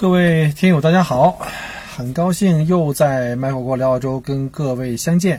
[0.00, 1.38] 各位听友，大家好，
[1.94, 5.38] 很高兴又在卖火锅聊澳洲跟各位相见。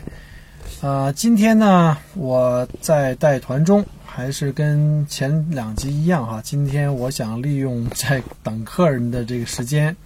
[0.80, 6.40] 啊、今天呢，我在带团中，还是跟前两集一样哈。
[6.44, 9.96] 今天我想利用在等客人的这个时间，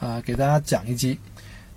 [0.00, 1.16] 啊、给大家讲一集。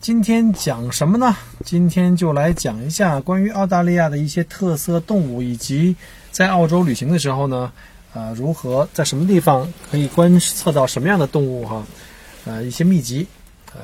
[0.02, 1.36] 今天讲什么呢？
[1.64, 5.96] 今天就来讲一下关于澳大利亚的一些特色动物，以及
[6.32, 7.72] 在澳洲旅行的时候呢，
[8.14, 11.86] 啊，如何在什么地方可以观测到什么样的动物哈？
[12.46, 13.28] 呃，一些秘籍，
[13.74, 13.82] 呃，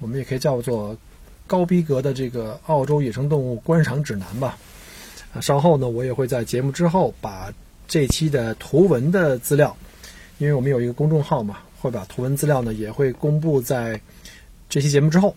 [0.00, 0.96] 我们也可以叫做
[1.46, 4.56] 高逼格的这个澳洲野生动物观赏指南吧。
[5.34, 7.52] 啊，稍后呢，我也会在节目之后把
[7.86, 9.76] 这期的图文的资料，
[10.38, 14.00] 因为我们有一个公众号嘛，会把图文资料呢也会公布在
[14.70, 15.36] 这期节目之后。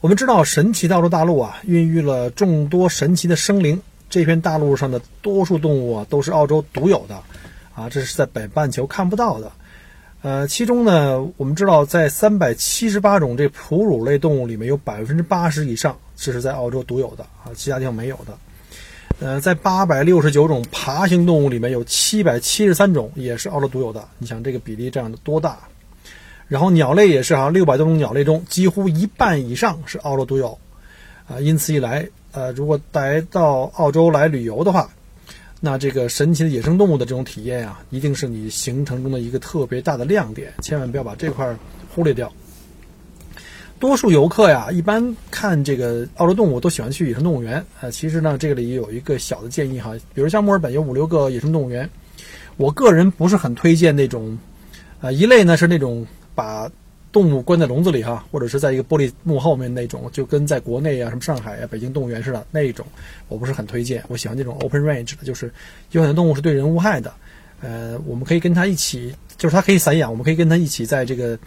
[0.00, 3.82] 我们知道，神奇的澳洲大陆啊，孕育了众多神奇的生灵。
[4.10, 7.14] 这片大陆上的多数动物啊，都是澳洲独有的，
[7.74, 9.52] 啊，这是在北半球看不到的。
[10.22, 18.36] 呃，其中呢，我们知道，在三百七十八种这哺乳类动物里面，有百分之八十以上这是在澳洲独有的啊，其他地方没有的。
[19.20, 24.06] 呃，在八百六十九种爬行动物里面，有七百七十三种也是澳洲独有的。
[24.18, 25.58] 你想这个比例这样的多大？
[26.48, 30.58] 然后鸟类也是啊，六百多种鸟类中，几乎一半以上是澳洲独有，
[31.28, 34.90] 啊，因此一来，呃，如果来到澳洲来旅游的话，
[35.60, 41.58] 那这个神奇的野生动物的这种体验啊，一定是你行程中的一个特别大的亮点，千万不要把这块儿
[41.94, 42.32] 忽略掉。
[43.80, 51.88] 多数游客呀，一般看这个澳洲动物都喜欢去野生动物园，呃，其实呢，这里有一个小的建议哈，比如像墨尔本有五六个野生动物园，
[52.56, 54.38] 我个人不是很推荐那种，
[55.00, 56.70] 啊，一类呢是那种把
[57.10, 62.86] 动物关在笼子里哈，或者是在一个玻璃幕后面那种，就跟在国内啊，什么上海啊、北京动物园似的那一种，
[63.28, 64.02] 我不是很推荐。
[64.08, 65.50] 我喜欢那种 open range 的，就是
[65.92, 67.12] 有很多动物是对人无害的，
[67.60, 71.38] 呃，我们可以跟它一起，就是它可以散养，我们可以跟它一起在这个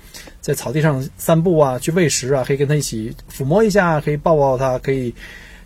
[0.41, 5.13] 在草地上散步啊，去喂食啊，可以跟它一起抚摸一下，可以抱抱它，可以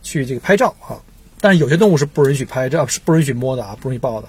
[0.04, 1.00] 去这个拍照啊。
[1.40, 4.28] 但是有些动物是不允许拍照，是不允许摸的啊，不允许抱的。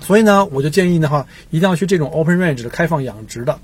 [0.00, 3.58] 所以呢，我就建议的话，一定要去这种 open range 的开放养殖的。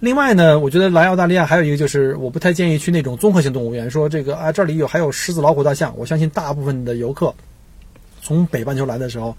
[0.00, 3.90] 另外呢，我觉得来澳大利亚还有一个就是，我不太建议去那种综合性动物园。
[3.90, 5.94] 说这个啊，这里有还有狮子、老虎、大象。
[5.94, 7.34] 我相信大部分的游客
[8.22, 9.36] 从北半球来的时候，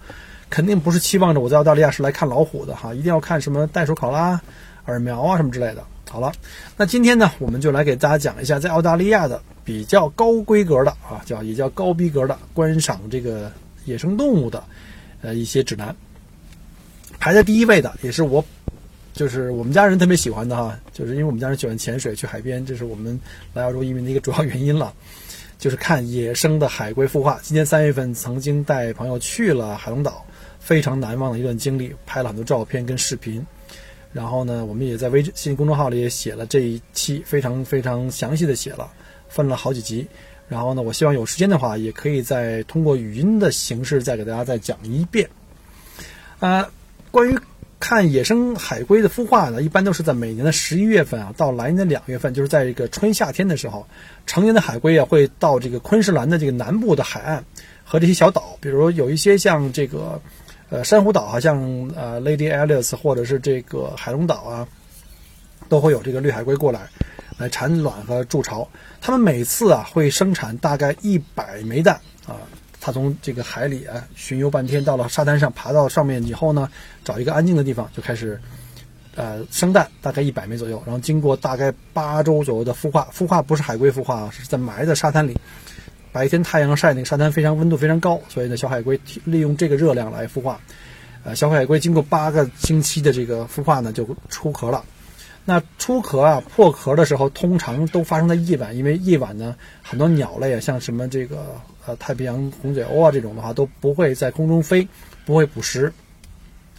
[0.48, 4.40] 肯定不是期望着我在澳大利亚是来看老虎的哈，一定要看什么袋鼠考拉、
[4.86, 5.82] 耳苗啊什么之类的。
[6.08, 6.30] 好了，
[6.76, 13.50] 那今天呢，我们就来给大家讲一下在澳大利亚的比较高规格的啊，叫也叫高逼格的观赏这个
[13.84, 14.62] 野生动物的
[15.22, 15.92] 呃一些指南。
[17.18, 18.44] 排在第一位的也是我。
[19.12, 23.18] 就是我们家人特别喜欢的哈，就是因为我们家人喜欢潜水、去海边，这是我们
[23.52, 24.92] 来澳洲移民的一个主要原因了。
[25.58, 27.38] 就是看野生的海龟孵化。
[27.40, 30.26] 今年三月份曾经带朋友去了海龙岛，
[30.58, 33.46] 非常难忘的一段经历，拍了很多照片跟视频。
[34.12, 38.90] 然后呢，我们也在微信公众号里也写了这一期，非常非常详细的写了，
[39.28, 40.04] 分了好几集。
[40.48, 45.30] 然后呢，我希望有时间的话，也可以再通过语音的形式再给大家再讲一遍。
[46.40, 46.68] 啊、
[47.12, 47.38] 关于。
[47.82, 53.84] 看野生海龟的孵化呢，一般都是在每年的十一月份啊，到来年的两月份，就是在这个春夏天的时候，
[54.24, 57.44] 成年的海龟啊会到这个昆士兰的这个南部的海岸
[57.82, 60.22] 和这些小岛，比如有一些像这个
[60.70, 61.58] 呃珊瑚岛啊，像
[61.96, 64.68] 呃 Lady Alice 或者是这个海龙岛啊，
[65.68, 66.82] 都会有这个绿海龟过来
[67.36, 68.68] 来产卵和筑巢。
[69.00, 72.38] 它们每次啊会生产大概一百枚蛋啊。
[72.84, 76.68] 它从这个海里啊巡游半天，到了沙滩上，爬到上面以后呢，
[77.04, 78.40] 找一个安静的地方就开始，
[79.14, 80.82] 呃，生蛋，大概一百枚左右。
[80.84, 85.38] 然后经过大概八周左右的孵化，孵化不是海龟孵化啊，是在埋在沙滩里，
[86.10, 90.60] 白天太阳晒，那个沙滩非常温度非常高，所以呢，小海龟利用这个热量来孵化。
[91.22, 94.84] 呃，小海龟经过八个星期的这个孵化呢，就出壳了。
[95.44, 104.86] 那出壳啊，破壳的时候，通常都发生在夜晚，因为夜晚呢，很多鸟类啊，像什么这个呃太平洋红嘴鸥啊这种的话，都不会在空中飞，
[105.24, 105.92] 不会捕食，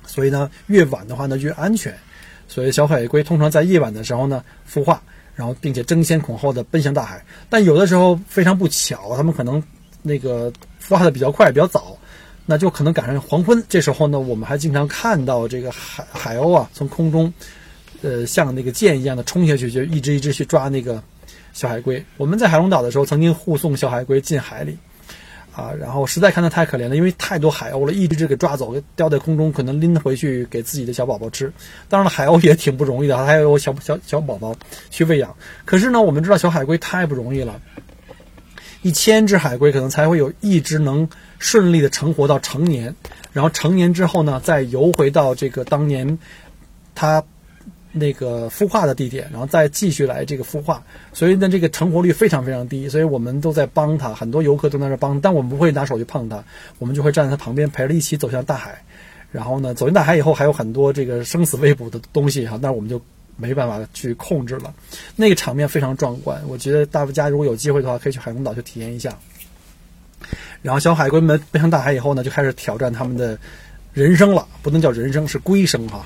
[0.06, 1.94] 所以呢，越晚的话呢越安全。
[2.48, 5.02] 所以小海龟通常在夜晚的时候呢孵化，
[5.36, 7.26] 然后并且争先恐后的奔向大海。
[7.50, 9.62] 但有的时候非常不巧，它们可能
[10.02, 10.52] 那个
[10.82, 11.98] 孵化的比较快、比较早，
[12.46, 13.62] 那就可能赶上黄昏。
[13.68, 17.34] 这时候呢，我们还经常看到这个海海鸥啊，从空中，
[18.04, 21.02] 呃，像那个箭一样的冲下去，就一只一只去抓那个
[21.54, 22.06] 小海龟。
[22.18, 24.78] 我们在海龙岛的时候，曾经护送小海龟进海里。
[25.56, 31.54] 啊，然后实在看它太可怜了，因为太多海鸥了，一只只给抓走，叼在空中，可能拎回去给自己的小宝宝吃。
[31.90, 34.56] 当然了，海鸥也挺不容易的，还有小小小宝宝
[34.90, 35.36] 去喂养。
[35.66, 37.62] 可是呢，我们知道小海龟太不容易了，
[38.82, 41.08] 一千只海龟可能才会有一只能
[41.38, 42.96] 顺利的成活到成年，
[43.32, 46.18] 然后成年之后呢，再游回到这个当年
[46.96, 47.24] 它。
[47.96, 56.44] 那个孵化的地点，然后再继续来这个孵化，所以呢，这个成活率非常非常低，所以我们都在帮他，很多游客都在那帮，但我们不会拿手去碰它，
[56.80, 58.82] 我们就会站在它旁边陪着一起走向大海，
[59.32, 63.00] 然后呢，走进大海以后还有很多这个生死未卜的东西哈，那我们就
[63.38, 64.74] 没办法去控制了，
[65.16, 69.16] 那个场面非常壮观，我觉得大家如果有机会的话，可以去海公岛去体验一下。
[70.64, 73.38] 然后小海龟们奔向大海以后呢，就开始挑战他们的
[73.94, 76.06] 人生了，不能叫人生，是龟生哈。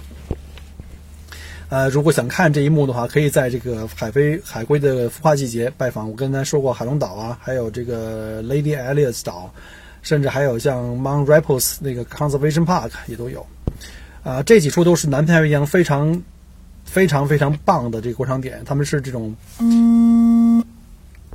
[1.69, 6.09] 呃，如果想看这一幕的话，可以在这个海飞海龟的孵化季节拜访。
[6.09, 9.53] 我刚才说过海龙岛啊，还有这个 Lady Alice 岛，
[10.01, 13.45] 甚至还有像 Mount r a p p l e s 那个 Conservation Park 也都有。
[14.23, 16.21] 啊，这几处都是南太平洋非常
[16.85, 19.35] 非常非常棒的这个观赏点，他们是这种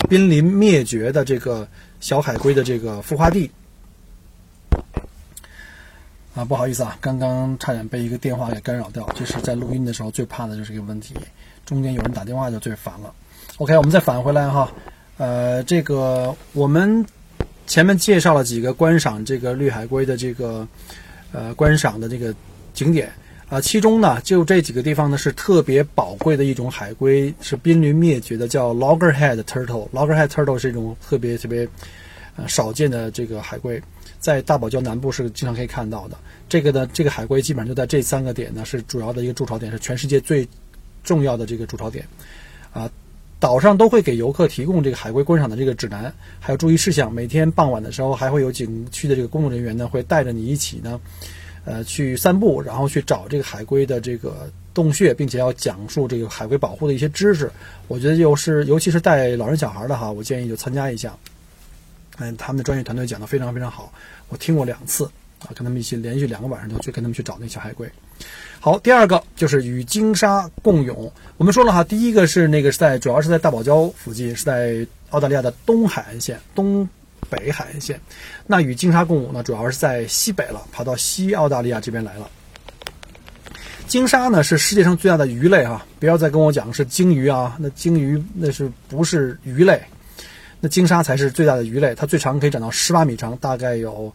[0.09, 1.69] 濒临灭绝的这个
[2.01, 3.51] 小海龟的这个孵化地。
[6.35, 9.07] 啊，不好意思啊，刚刚差点被一个电话给干扰掉。
[9.15, 11.15] 这是在录音的时候最怕的就是一个问题，
[11.67, 13.13] 中间有人打电话就最烦了。
[13.59, 14.73] OK，我们再返回来哈，
[15.19, 17.05] 呃，这个我们
[17.67, 20.67] 前面介绍了几个观赏这个绿海龟的这个
[21.33, 22.35] 呃观赏的这个
[22.73, 23.13] 景点
[23.51, 29.87] 啊，其中呢就这几个地方呢是特别宝贵的一种海龟，是濒临灭绝的，叫 Loggerhead turtle。
[29.91, 31.69] Loggerhead turtle 是一种特别特别
[32.37, 33.83] 呃少见的这个海龟。
[34.19, 36.17] 在大堡礁南部是经常可以看到的。
[36.49, 40.47] 这个呢，这个海龟基本上就在这三个点呢，是主要的一个筑巢点，是全世界最
[41.03, 42.07] 重要的这个筑巢点。
[42.73, 42.89] 啊，
[43.41, 47.13] 岛上都会给游客提供这个海龟观赏的这个指南，还有注意事项。
[47.13, 51.01] 每天傍晚的时候，还会有景区的这个工作人员呢，会带着你一起呢，
[51.65, 57.51] 呃，去散步，然后去找这个海龟的这个洞穴，并且要讲述这个海龟保护的一些知识。
[57.89, 61.13] 我觉得又是，尤其是带老人小孩的哈，我建议就参加一下。
[62.19, 63.93] 嗯，他们的专业团队讲的非常非常好，
[64.29, 65.05] 我听过两次
[65.41, 67.91] 啊，跟他们一起连续两个晚上都去跟他们去找那小海龟。
[68.61, 71.11] 好，第二个就是与鲸鲨共泳。
[71.37, 76.89] 我们说了哈，第一个是那个是在主要是在大堡礁附近，是在澳大利亚的东海岸线、东
[77.29, 78.01] 北海岸线。
[78.47, 82.31] 那与鲸鲨共舞呢，主要是在西北了，跑到西澳大利亚这边来了。
[83.89, 89.83] 鲸鲨呢是世界上最大的鱼类哈，不要再跟我讲是鲸鱼啊，那鲸鱼那是不是鱼类？
[90.65, 94.15] 那鲸鲨才是最大的鱼类，它最长可以长到十八米长，大概有，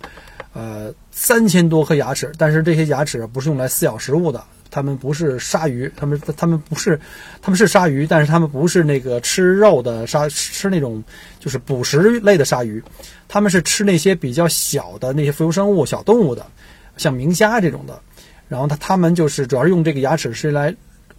[0.54, 2.32] 呃三千多颗牙齿。
[2.38, 4.42] 但是这些牙齿不是用来撕咬食物的，
[4.72, 6.98] 它们不是鲨鱼，它们它们不是，
[7.42, 11.04] 它们是鲨鱼，但是它们不是那个吃肉的鲨，吃那种
[11.38, 12.82] 就是捕食类的鲨鱼，
[13.28, 16.46] 它们是吃那些比较小的那些浮游生物、小动物的，
[16.96, 18.00] 像明虾这种的。
[18.48, 20.74] 然后它它们就是主要是用这个牙齿是来。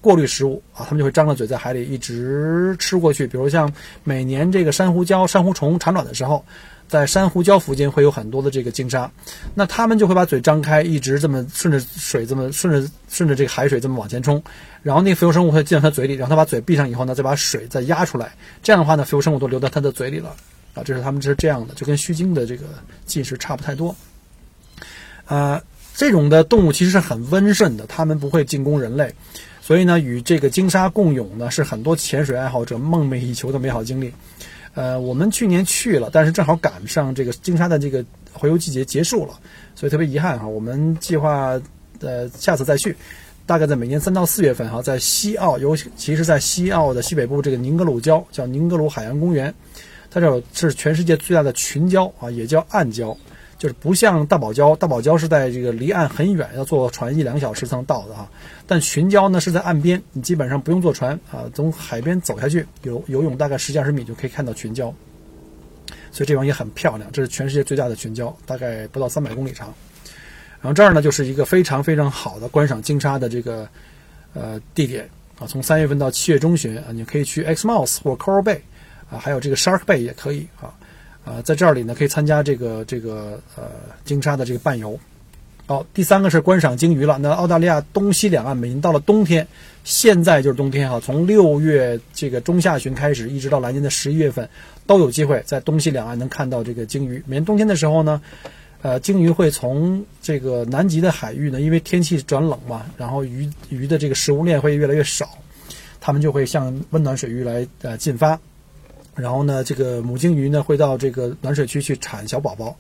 [0.08, 3.26] 过滤食物啊，它们就会张着嘴在海里一直吃过去。
[3.26, 3.70] 比如像
[4.04, 6.42] 每年这个珊瑚礁、珊瑚虫产卵的时候，
[6.88, 9.10] 在珊瑚礁附近会有很多的这个鲸鲨，
[9.54, 14.42] 那它们就会把嘴张开，一直这么顺着水这么顺着顺着这个海水这么往前冲，
[14.82, 20.34] 然后那个浮游生物会进到它嘴里，然后它把嘴闭上以后呢，再把水再压出来，这样的话呢，浮游生物都流到它的嘴里了
[20.72, 20.82] 啊。
[20.82, 22.64] 这是它们是这样的，就跟须鲸的这个
[23.04, 23.94] 进食差不太多。
[25.26, 25.62] 啊，
[25.94, 29.14] 这种的动物其实是很温顺的，它们不会进攻人类。
[29.68, 34.10] 所以呢，与这个鲸鲨共泳呢，是很多潜水爱好者梦寐以求的美好经历。
[34.72, 38.02] 呃，我们去年去了，但是正好赶上这个鲸鲨的这个
[38.34, 39.38] 洄游季节结束了，
[39.75, 40.46] 所以特别遗憾哈。
[40.46, 41.60] 我们计划
[42.00, 42.96] 呃下次再去，
[43.44, 49.54] 大概在每年三到四月份哈，在西澳，尤其是在西澳的西北部这个宁格鲁礁，叫宁格鲁海洋公园，
[50.10, 53.14] 它这是全世界最大的群礁啊，也叫暗礁。
[53.58, 58.30] 就是不像大堡礁，大堡礁是在这个离岸很远，要坐船一两个小时才能到的哈。
[58.68, 64.92] 但群礁呢是在岸边，你基本上不用坐船啊，从海边走下去游游泳大概十几二十米就可以看到群礁，
[66.12, 67.10] 所以这地方也很漂亮。
[67.10, 69.74] 这是全世界最大的群礁，大概不到三百公里长。
[70.60, 73.68] 然后这儿呢就是一个非常非常好的观赏鲸鲨的这个
[74.34, 75.08] 呃地点
[75.40, 78.60] 啊，从三月份到七月中旬啊，你可以去 Exmouth 或 Coral Bay
[79.10, 80.72] 啊，还有这个 Shark Bay 也可以啊。
[81.28, 83.64] 呃，在这里呢，可以参加这个这个呃
[84.04, 84.99] 鲸鲨的这个伴游。
[85.66, 87.18] 好，第三个是观赏鲸鱼了。
[87.18, 89.47] 那澳大利亚东西两岸，每年到了冬天，
[89.85, 94.49] 现在就是冬天哈，从六月这个中下旬开始，一直到来年的十一月份，
[94.87, 97.23] 都有机会在东西两岸能看到这个鲸鱼。
[97.26, 98.23] 每年冬天的时候呢，
[98.80, 105.28] 呃，鲸鱼会从这个南极的海域呢，因为天气转冷嘛，然后鱼鱼的这个食物链会越来越少，
[106.00, 108.40] 它们就会向温暖水域来呃进发。
[109.18, 112.76] 然后呢，这个母鲸鱼呢会到这个暖水区去产小宝宝。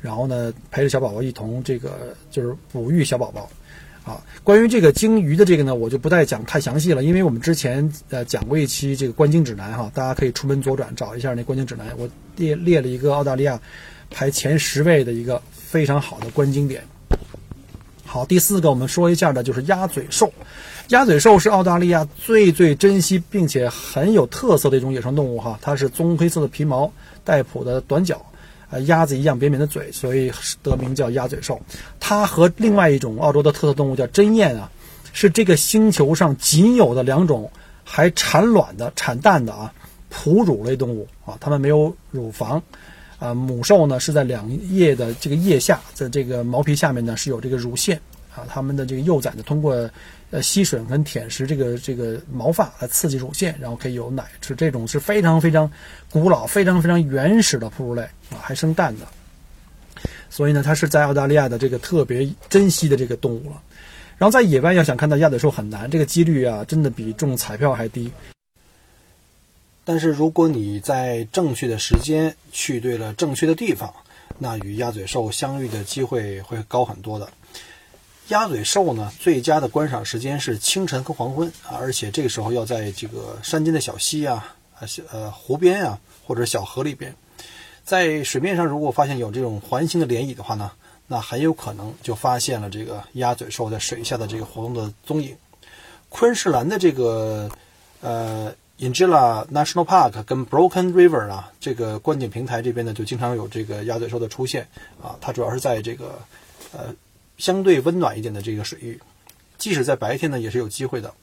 [0.00, 3.50] 然后呢，陪着小宝宝一同这个就是哺育小宝宝，
[4.04, 13.60] 啊，关于这个鲸鱼的这个呢，我就不再讲太详细了，因为我们之前呃讲过一期这个观鲸指南哈，大家可以出门左转找一下那观鲸指南，我列列了一个澳大利亚
[14.08, 16.84] 排前十位的一个非常好的观鲸点。
[18.10, 20.32] 好，第四个我们说一下的就是鸭嘴兽，
[20.88, 26.90] 鸭嘴兽是澳大利亚最最珍惜并且很有特色的一种野生动物哈，它是棕黑色的皮毛，
[27.22, 28.24] 带蹼的短脚。
[28.70, 31.60] 呃，鸭子一样扁扁的嘴，所以得名叫鸭嘴兽。
[32.00, 34.70] 它和另外一种澳洲的特色动物叫针鼹啊，
[35.12, 37.50] 是这个星球上仅有的两种
[37.84, 39.74] 还产卵的、产蛋的啊
[40.08, 41.36] 哺乳类动物啊。
[41.40, 42.62] 它们没有乳房，
[43.18, 48.00] 啊，母兽呢是在两叶的这个叶下，在这个毛皮下面呢是有这个乳腺
[48.34, 48.46] 啊。
[48.48, 49.88] 它们的这个幼崽呢通过。
[50.30, 54.54] 呃，吸吮跟舔食这个这个毛发来刺激乳腺，然后可以有奶吃。
[54.54, 55.72] 这种是非常非常
[56.10, 59.06] 古老、非常非常原始的哺乳类啊，还生蛋的。
[60.28, 63.62] 所以呢，它是在澳大利亚的这个特别珍惜的这个动物了。
[64.18, 68.12] 然后在野外要想看到鸭嘴兽很难，这个几率啊，真的比中彩票还低。
[69.88, 73.94] 但是如果你在正确的时间去对了正确的地方，
[74.36, 77.30] 那与鸭嘴兽相遇的机会会高很多的。
[78.28, 87.14] 鸭嘴兽呢，最佳的观赏时间是清晨和黄昏啊，而且这个时候要在这个山间的小溪啊、啊呃湖边啊或者小河里边，
[87.82, 90.70] 在水面上如果发现有这种环形的涟漪的话呢，
[91.06, 95.34] 那很有可能就发现了这个鸭嘴兽在水下的这个活动的踪影。
[96.10, 97.50] 昆士兰的这个
[98.02, 104.66] 呃 i n g i l a National Park 跟 Broken River 啊，这个观景平台这边呢，就经常有这个鸭嘴兽的出现
[105.02, 106.18] 啊，它主要是在这个
[106.72, 106.94] 呃。
[107.38, 109.00] 相对温暖一点的这个水域，
[109.58, 111.14] 即使在白天呢，也是有机会的。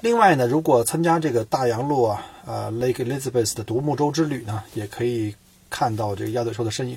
[0.00, 5.34] 另外呢，如果参加这个大洋路啊，呃，Lake Elizabeth 的独木舟之旅呢，也可以
[5.68, 6.96] 看到这个鸭嘴兽的身影。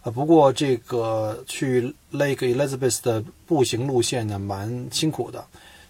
[0.00, 5.44] 呃，不过这个去 Lake Elizabeth 的步行路线呢，蛮辛苦的，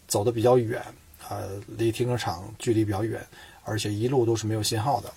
[0.09, 0.83] 走的比较远，
[1.31, 3.25] 呃，离停车场距离比较远，
[3.63, 5.13] 而且一路都是没有信号的。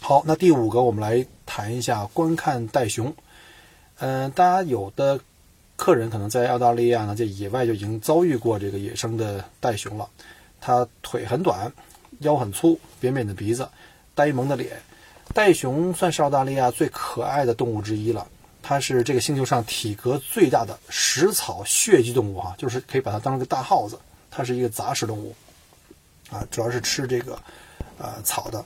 [0.00, 3.14] 好，那第五个，我们来谈一下观看袋熊。
[3.98, 5.18] 嗯，大家有的
[5.76, 10.06] 客人可能在澳大利亚呢，在野外就已经遭遇过这个野生的袋熊了。
[10.60, 11.72] 它腿很短，
[12.18, 13.66] 腰很粗，扁扁的鼻子，
[14.14, 14.72] 呆萌的脸。
[15.32, 18.26] 袋熊算是澳大利亚最可爱的动物之一了。
[18.60, 23.98] 它是这个星球上体格最大的食草血居动物哈，就是可以把它当成个大耗子。
[24.34, 25.34] 它是一个杂食动物，
[26.30, 27.38] 啊，主要是吃这个
[27.98, 28.64] 呃草的。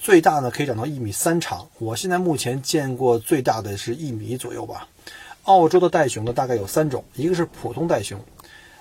[0.00, 4.86] 最大呢可以长到一米三长，我现在目前见过最大的是一米左右吧。
[5.42, 8.18] 澳洲的袋熊呢大概有三种，一个是普通袋熊，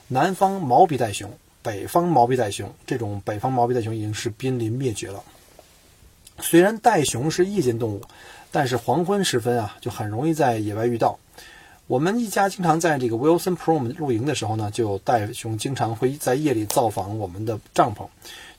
[0.07, 1.31] 南方毛鼻袋熊，
[1.63, 2.71] 北方毛鼻袋熊。
[2.85, 5.23] 这种北方毛鼻袋熊已经是濒临灭绝了。
[6.39, 8.01] 虽然袋熊是夜间动物，
[8.51, 11.17] 但是黄昏时分啊就很容易在野外遇到。
[11.87, 18.05] 我们一家经常在这个 Wilson Prom 露营的时候呢，就有袋熊经常会在夜里造访我们的帐篷。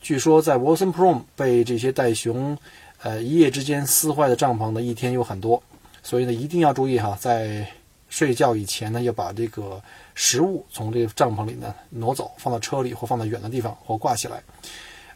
[0.00, 2.56] 据说在 Wilson Prom 被这些袋熊，
[3.02, 5.62] 呃，一夜之间撕坏的帐篷呢，一天有很多，
[6.02, 7.68] 所以呢，一定要注意哈，在
[8.08, 9.78] 睡觉以前呢，要把这个
[10.14, 14.42] 食物从这个帐篷里呢挪走，放到车里或放到远的地方或挂起来。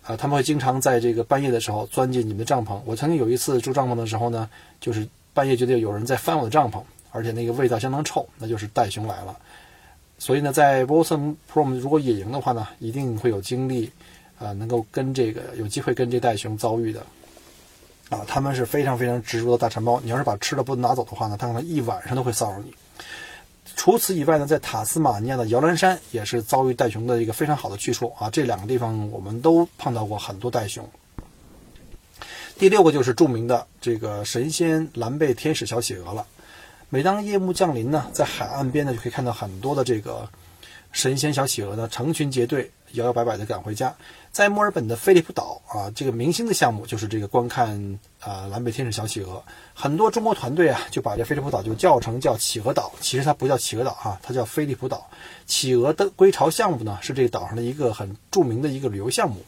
[0.03, 2.79] 啊，他们会经常在这个半夜的时候钻进你们的帐篷。
[2.85, 4.51] 我曾经有一次住帐篷的时候呢，
[4.83, 9.39] 就是半夜觉得有人在翻我的帐篷，而且那个味道相当臭，那就是袋熊来了。
[10.19, 13.93] 所以呢，在 Wilson Prom 如果野营的话呢，一定会有经历。
[14.39, 17.07] 啊，能够跟这个有机会跟这袋熊遭遇的，
[18.09, 20.01] 啊，他们是非常非常执着的大馋猫。
[20.01, 22.75] 你要是把吃的不拿走的话呢，它可能一晚上都会骚扰你。
[23.77, 28.29] 除此以外呢，在塔斯马尼亚的摇篮山也是遭遇袋熊的一个非常好的去处啊。
[28.31, 30.91] 这两个地方我们都碰到过很多袋熊。
[32.59, 36.27] 第六个就是著名的这个神仙蓝背天使小企鹅了。
[36.95, 40.29] 每当夜幕降临呢，在海岸边呢就可以看到很多的这个
[40.93, 42.71] 神仙小企鹅呢成群结队。
[42.93, 43.95] 摇摇摆摆地赶回家，
[44.31, 49.43] 在墨尔本的菲利普岛啊，这个明星的项目就是这个观看啊蓝背天使小企鹅。
[49.73, 55.09] 很多中国团队啊就把这菲利普岛就叫成叫企鹅岛，其实它不叫企鹅岛啊，它叫菲利普岛。
[55.47, 59.43] 企鹅的归巢项目呢是这个岛上的一个很著名的一个旅游项目。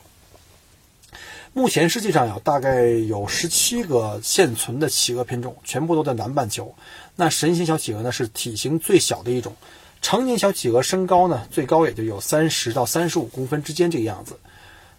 [1.57, 6.75] 目前世界上有大概有十七个现存的企鹅品种，全部都在南半球。
[7.15, 9.55] 那神仙小企鹅呢是体型最小的一种，
[10.03, 14.41] 成年小企鹅身高呢最高也就有三十到三十五公分之间这个样子。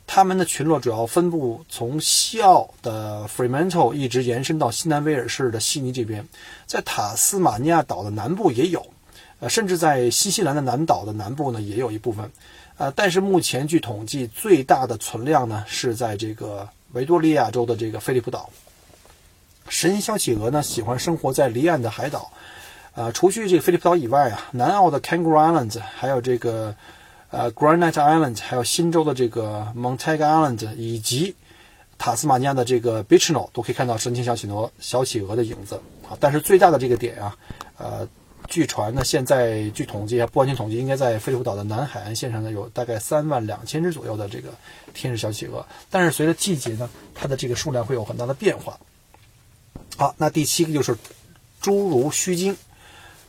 [0.07, 6.25] 它们的群落主要分布从西澳的 Fremantle 一直延伸到西南威尔士的悉尼这边，
[6.65, 8.93] 在塔斯马尼亚岛的南部也有，
[9.41, 12.31] 呃，甚至在新西兰的南岛的南部呢也有一部分。
[12.77, 18.49] 呃，但是目前据统计，最大的存量呢是在这个维多利亚州的这个菲利普岛。
[19.69, 22.29] 神小企鹅呢喜欢生活在离岸的海岛，
[22.93, 26.75] 呃，除去这个菲利普岛以外啊，南澳的 Kangaroo Islands，还有这个
[27.29, 31.33] 呃 Granite Islands，还有新州的这个 Montego Island，以及
[31.97, 35.75] 塔斯马尼亚的这个 b i c h n o 都可以看到神奇小企鹅小企鹅的影子
[36.09, 36.17] 啊。
[36.19, 37.37] 但是最大的这个点啊，
[37.77, 38.07] 呃。
[38.47, 44.53] 据传呢，现在据统计啊，不完全统计，应该在菲利普岛的南海岸线上呢，有大概三万两千只左右的这个
[44.93, 45.65] 天使小企鹅。
[45.89, 48.79] 但是随着季节呢，它的这个数量会有很大的变化。
[49.97, 50.95] 好，那第七个就是
[51.61, 52.55] 侏儒须鲸。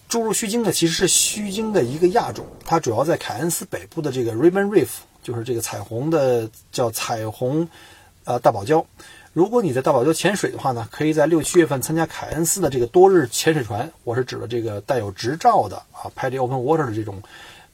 [0.08, 4.88] 侏儒须鲸呢，其实是须鲸的一个亚种，它主要在凯恩斯北部的这个 Ribbon Reef，
[5.22, 7.68] 就是这个彩虹的叫彩虹
[8.24, 8.84] 呃大堡礁。
[9.36, 13.92] 如果你在大堡礁潜水的话呢，可以在六七月份参加凯恩斯的这个多日潜水船。
[14.02, 17.22] 我是指的这个带有执照的啊 p a d y Open Water 的这种，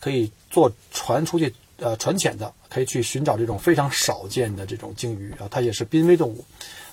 [0.01, 5.47] 可以坐船出去呃船潜的，可以去寻找这种非常少见的这种鲸鱼啊。
[5.53, 6.45] 它也是濒危动物，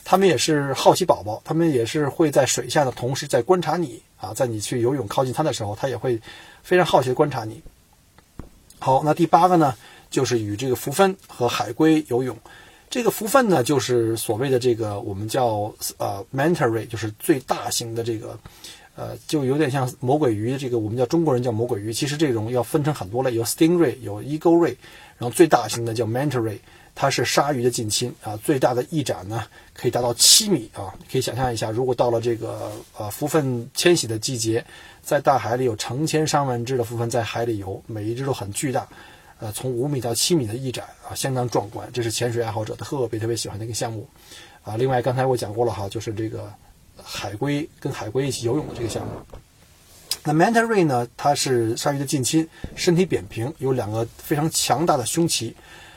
[0.06, 6.22] 它们也是好奇宝宝，它们也是会在水下的同时在观察你啊，在你去游泳靠近它的时候，它也会
[6.62, 7.64] 非常好奇的观察你。
[8.78, 9.74] 好，那第八个呢，
[10.12, 12.38] 就是与这个浮帆和海龟游泳。
[12.90, 18.38] 这个蝠粪呢，就是所谓的这个我们叫呃 manta ray，就是最大型的这个，
[18.96, 20.58] 呃，就有点像魔鬼鱼。
[20.58, 24.76] 这个我们叫中国人叫魔鬼鱼，其实这种要分成很多类，有 stingray，有 eagle ray，
[25.18, 26.58] 然后最大型的叫 manta ray，
[26.96, 29.44] 它是鲨鱼的近亲啊，最大的翼展呢
[29.74, 30.92] 可以达到七米啊。
[31.12, 34.66] 可以想象一下，如果到了这个呃蝠粪迁徙的季节，
[35.04, 38.88] 在大海里有成千上万只的蝠粪在海里游，每一只都很巨大。
[39.40, 41.90] 呃，从五米到七米的翼展啊，相当壮观。
[41.94, 44.08] 这是潜水爱好者特别特别喜欢的一个项目，
[44.64, 46.54] 啊，另外刚才我讲过了哈，就是这个
[47.02, 49.12] 海龟跟海龟一起游泳的这个项目。
[50.26, 55.56] 那 manta ray 呢，它是鲨鱼的近亲，身体扁平，有两个非常强大的胸鳍，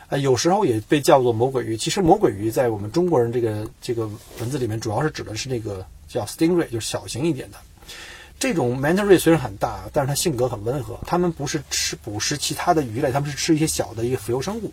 [0.08, 1.76] 呃，有时候也被叫做魔鬼鱼。
[1.76, 7.58] 其实魔鬼鱼在我们中国人这个这个文字里面，主要是指的是那个叫 stingray，就是小型一点的。
[8.42, 10.98] 这种 manta ray 虽然很大，但是它性格很温和。
[11.06, 14.72] 它们不是吃捕食其他的鱼类，它们是吃一些小的一个浮游生物。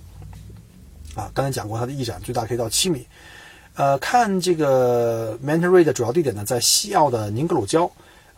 [1.14, 3.06] 啊，刚才讲过，它的翼展最大可以到七米。
[3.76, 7.88] 呃，看这个 manta ray 的主要地点呢，在西澳的宁格鲁礁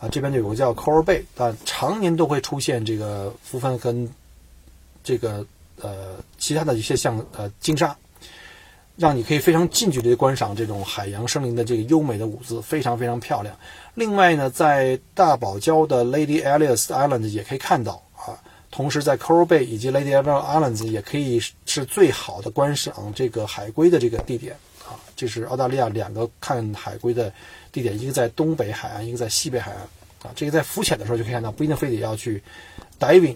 [0.02, 4.14] 啊，这边就有个叫 Coral Bay，但常年都会出现这个浮帆跟
[5.02, 5.46] 这个
[5.80, 7.96] 呃其他的一些像呃鲸鲨。
[9.02, 13.58] 让你可以非常近距离观赏这种海洋生灵的这个优美的舞姿，非常非常漂亮。
[13.96, 18.38] 另外呢，在大堡礁的 Lady Alice Island 也可以看到啊，
[18.70, 24.56] 同时在 Coral Bay 以及 Lady Alice Islands 也可以是最好的观赏这个海龟的这个地点
[24.88, 24.94] 啊。
[25.16, 27.34] 这是澳大利亚两个看海龟的
[27.72, 29.82] 地点，一个在东北海岸，一个在西北海岸
[30.22, 30.32] 啊。
[30.36, 32.44] 这个在浮潜的时候就可以看到，不一定非得要去
[33.00, 33.36] diving。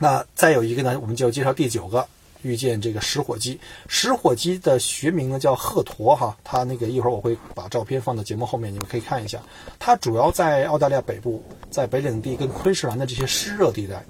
[0.00, 2.04] 那再有一个呢，我们就介绍第九个。
[2.42, 9.40] 遇见这个食火鸡，食火鸡的学名呢叫鹤鸵哈，它那个一会儿我会把照片放到节目后面，你们可以看一下。
[9.78, 14.04] 它主要在澳大利亚北部，在北领地跟昆士兰的这些湿热地带，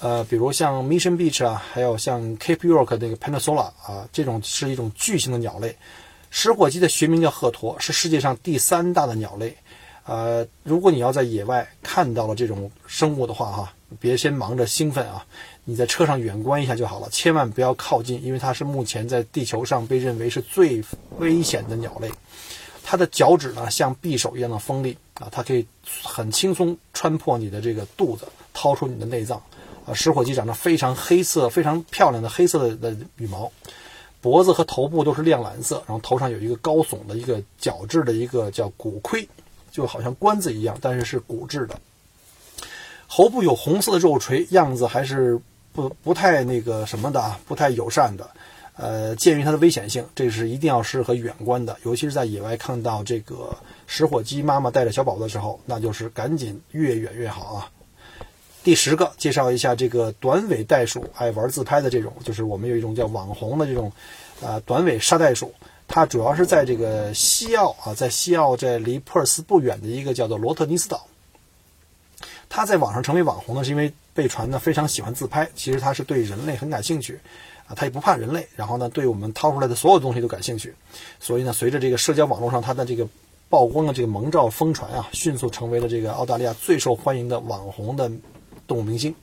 [0.00, 5.76] 呃，比如像 Mission Beach 啊，还有像 Cape York 那个 Peninsula 啊，这种是一种巨型的鸟类。
[6.30, 9.54] 食火鸡的学名叫鹤鸵，是世界上第三大的鸟类。
[10.04, 15.24] 呃，如果你要在野外看到了这种生物的话哈，别先忙着兴奋啊。
[15.64, 20.82] 你在车上远观一下就好了，千万不要靠近，因为它是目前在地球上被认为是最
[21.18, 22.10] 危险的鸟类。
[22.82, 25.64] 它的脚趾呢像匕首一样的锋利啊，它可以
[26.02, 29.40] 很轻松穿破你的这个肚子，掏出你的内脏。
[29.84, 33.50] 啊，食火鸡长得非常黑色，非常漂亮的黑色的的羽毛，
[34.20, 39.28] 脖子和头部都是亮蓝色，然后头上有一个高耸的一个角质的一个叫骨盔，
[39.72, 41.76] 就好像冠子一样，但是是骨质的。
[43.08, 45.40] 喉部有红色的肉垂，样子还是。
[45.74, 48.28] 不不太那个什么的啊，不太友善的，
[48.76, 53.56] 呃，鉴于它的危险性，这是一定要适合远观的，尤其是在野外看到这个
[53.86, 57.70] 食火鸡妈妈带着小宝宝的时候，那就是赶紧越远越好啊。
[58.62, 63.90] 第十个，介绍一下这个短尾袋鼠，爱玩自拍的这种，就是我们有一种叫网红的这种，
[64.42, 65.54] 呃，短尾沙袋鼠，
[65.94, 71.06] 它主要是在这个西澳啊，在西澳这离珀尔斯不远的一个叫做罗特尼斯岛。
[72.48, 77.20] 他在网上成为网红呢，是因为被传呢非常喜欢自拍，其实他是对人类很感兴趣，
[77.66, 80.74] 啊，他也不怕人类，然后呢，对我们掏出来的所有东西都感兴趣，
[81.20, 83.06] 所以呢，随着这个社交网络上他的这个
[83.50, 88.10] 曝光的这个萌照疯传啊，迅速成为了这个澳大利亚最受欢迎的网红的
[88.66, 89.14] 动物明星。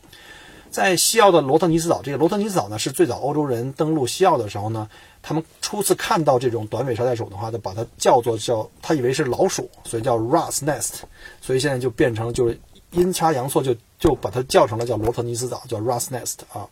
[0.72, 4.88] 在西澳的罗特尼斯岛，这个罗特尼斯岛呢是最早欧洲人登陆西澳的时候呢，
[5.22, 11.02] 他们初次看到这种短尾沙袋鼠的话呢，把它叫做叫，他以为是老鼠，所以叫 Rat's Nest，
[11.42, 12.60] 所以现在就变成就是
[12.92, 16.68] 阴差阳错就就把它叫成了叫罗特尼斯岛，叫 Rat's Nest 啊。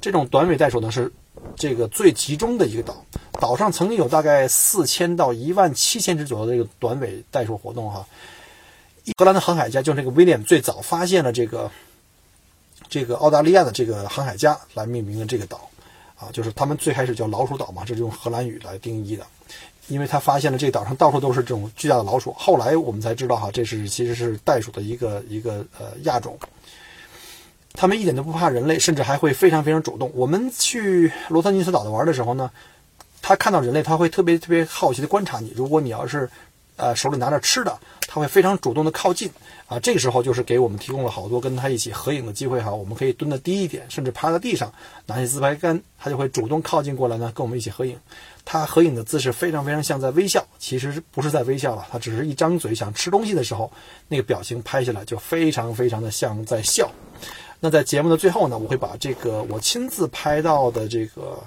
[0.00, 1.10] 这种短尾袋鼠呢是
[1.56, 3.04] 这个最集中的一个岛，
[3.40, 8.06] 岛上曾经有大概四千到一万七千只左右的这个短尾袋鼠活动哈。
[9.16, 11.70] 荷兰的航海家就这个威廉最早发现了这个。
[12.90, 15.70] 这个澳大利亚的这个航海家来命名的这个岛，
[16.18, 19.24] 啊，就是他们最开始叫老鼠岛嘛，这是用荷兰语来定义的，
[19.86, 22.32] 因为他发现了这个岛上到处都是这种巨大的老鼠。
[22.32, 26.36] 后来我们才知道哈，这是其实是袋鼠的一个一个呃亚种。
[27.72, 30.10] 他们一点都不怕人类，甚至还会非常非常主动。
[30.12, 32.50] 我们去罗特尼斯岛的玩的时候呢，
[33.22, 35.52] 他看到人类，他会特别特别好奇的观察你。
[35.54, 36.28] 如果你要是
[36.80, 39.30] 呃手里拿着吃的，他会非常主动的靠近。
[39.66, 42.72] 啊，这个时候就是给我们提供了好多跟他一起合影的机会哈。
[42.72, 44.72] 我们可以蹲得低一点，甚至趴在地上，
[45.06, 47.96] 拿起自拍杆，他就会主动靠近过来呢，跟我们一起合影。
[48.44, 53.70] 他合影的姿势非常非常像在微笑，其实不是在微笑了，他只是一张嘴想吃东西的时候，
[54.08, 56.90] 那个表情拍下来就非常非常的像在笑。
[57.60, 61.38] 那在节目的最后呢，我会把这个我亲自拍到的这个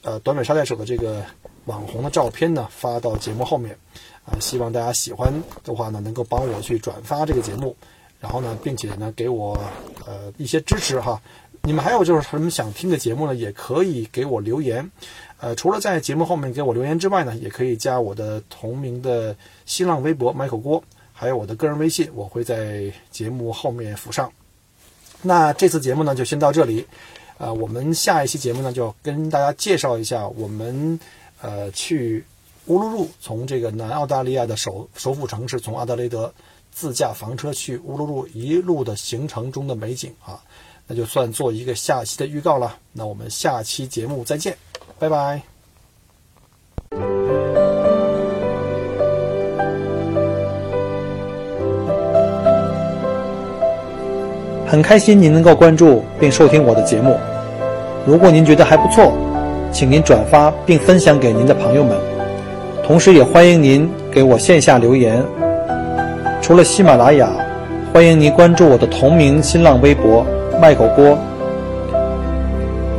[0.00, 1.22] 呃短尾沙袋鼠的这个
[1.66, 3.76] 网红的照片呢发到节目后面。
[4.40, 5.32] 希望大家喜欢
[5.64, 7.74] 的话呢，能够帮我去转发这个节目，
[8.20, 9.58] 然后呢，并且呢，给我
[10.06, 11.20] 呃一些支持哈。
[11.62, 14.88] 你们还有就是什么想听的节目呢，也可以给我留言。
[15.38, 19.36] 呃，除了在节目后面给我留言之外呢，也可以加我的同名的
[19.66, 24.32] 新浪微博 Michael 郭，还有我的个人微信，我会在节目后面附上。
[25.20, 26.86] 那这次节目呢，就先到这里。
[27.38, 30.98] 呃，我们下一期节目呢，就跟大家介绍一下我们
[31.40, 32.24] 呃去。
[32.68, 36.30] 乌鲁鲁从这个南澳大利亚的首首府城市，从阿德雷德
[36.70, 40.38] 自驾房车去乌鲁鲁一路的行程中的美景啊，
[40.86, 42.76] 那就算做一个下期的预告了。
[42.92, 44.54] 那我们下期节目再见，
[44.98, 45.40] 拜拜。
[54.66, 57.18] 很开心您能够关注并收听我的节目，
[58.06, 59.10] 如果您觉得还不错，
[59.72, 62.17] 请您转发并分享给您的朋友们。
[62.88, 65.22] 同时，也欢迎您给我线下留言。
[66.40, 67.28] 除了喜马拉雅，
[67.92, 70.24] 欢迎您关注我的同名新浪微博
[70.58, 71.18] “麦狗锅”。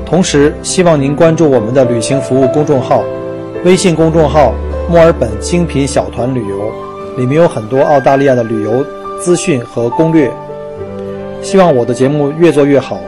[0.06, 3.04] 同时，希望您关注我们的旅行服务公众号，
[3.65, 4.54] 微信公众号
[4.88, 6.71] “墨尔本精品小团旅游”，
[7.17, 8.86] 里面有很多澳大利亚的旅游
[9.19, 10.32] 资讯和攻略。
[11.41, 12.99] 希望我的节目越做越好。